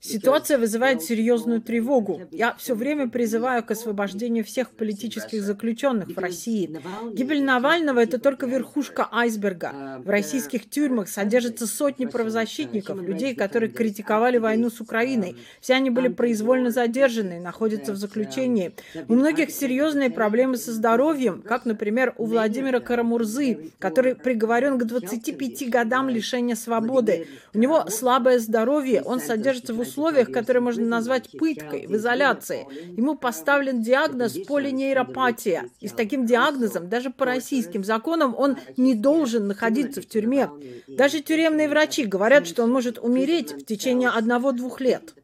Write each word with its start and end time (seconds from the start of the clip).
Ситуация 0.00 0.58
вызывает 0.58 1.02
серьезную 1.02 1.60
тревогу. 1.60 2.22
Я 2.30 2.54
все 2.54 2.74
время 2.74 3.08
призываю 3.08 3.62
к 3.64 3.70
освобождению 3.70 4.44
всех 4.44 4.70
политических 4.70 5.42
заключенных 5.42 6.08
в 6.08 6.18
России. 6.18 6.80
Гибель 7.12 7.42
Навального– 7.42 7.98
это 8.00 8.18
только 8.18 8.46
верхушка 8.46 9.08
айсберга. 9.10 10.00
В 10.04 10.08
российских 10.08 10.68
тюрьмах 10.68 11.08
содержатся 11.08 11.66
сотни 11.66 12.06
правозащитников, 12.06 13.00
людей, 13.00 13.34
которые 13.34 13.70
критиковали 13.70 14.38
войну 14.38 14.70
с 14.70 14.80
Украиной. 14.80 15.36
Все 15.60 15.74
они 15.74 15.90
были 15.90 16.08
произвольно 16.08 16.70
задержаны 16.70 17.38
и 17.38 17.40
находятся 17.40 17.92
в 17.92 17.96
заключении. 17.96 18.74
У 19.08 19.14
многих 19.14 19.50
серьезные 19.50 20.10
проблемы 20.10 20.56
со 20.56 20.72
здоровьем, 20.72 21.42
как, 21.42 21.64
например, 21.64 22.14
у 22.18 22.26
Владимира 22.26 22.80
Карамурзы, 22.80 23.72
который 23.78 24.14
приговорен 24.14 24.78
к 24.78 24.84
25 24.84 25.70
годам 25.70 26.08
лишения 26.08 26.54
свободы. 26.54 27.26
У 27.52 27.58
него 27.58 27.86
слабое 27.88 28.38
здоровье, 28.38 28.63
он 29.04 29.20
содержится 29.20 29.74
в 29.74 29.80
условиях, 29.80 30.30
которые 30.30 30.62
можно 30.62 30.84
назвать 30.86 31.30
пыткой, 31.38 31.86
в 31.86 31.96
изоляции. 31.96 32.66
Ему 32.96 33.16
поставлен 33.16 33.82
диагноз 33.82 34.38
полинейропатия. 34.46 35.68
И 35.80 35.88
с 35.88 35.92
таким 35.92 36.26
диагнозом, 36.26 36.88
даже 36.88 37.10
по 37.10 37.24
российским 37.24 37.84
законам, 37.84 38.34
он 38.36 38.56
не 38.76 38.94
должен 38.94 39.46
находиться 39.46 40.00
в 40.00 40.06
тюрьме. 40.06 40.50
Даже 40.88 41.20
тюремные 41.20 41.68
врачи 41.68 42.04
говорят, 42.04 42.46
что 42.46 42.62
он 42.62 42.72
может 42.72 42.98
умереть 42.98 43.52
в 43.52 43.64
течение 43.64 44.08
одного-двух 44.08 44.80
лет. 44.80 45.14